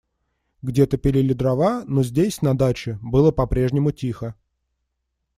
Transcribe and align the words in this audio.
Где-то 0.63 0.97
пилили 0.97 1.33
дрова, 1.33 1.83
но 1.85 2.01
здесь, 2.01 2.41
на 2.41 2.57
даче, 2.57 2.97
было 3.03 3.29
по-прежнему 3.31 3.91
тихо. 3.91 4.33